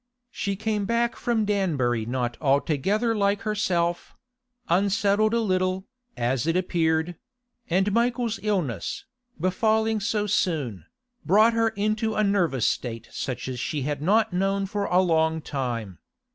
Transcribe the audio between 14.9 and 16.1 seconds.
long time.